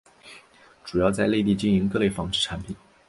[0.83, 2.75] 主要在内地经营各类纺织产品。